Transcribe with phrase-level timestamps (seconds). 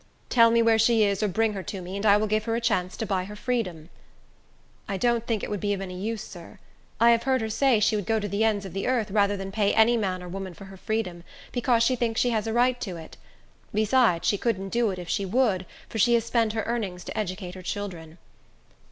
[0.29, 2.55] "Tell me where she is, or bring her to me, and I will give her
[2.55, 3.89] a chance to buy her freedom."
[4.89, 6.57] "I don't think it would be of any use, sir.
[6.99, 9.37] I have heard her say she would go to the ends of the earth, rather
[9.37, 12.51] than pay any man or woman for her freedom, because she thinks she has a
[12.51, 13.15] right to it.
[13.75, 17.15] Besides, she couldn't do it, if she would, for she has spent her earnings to
[17.15, 18.17] educate her children."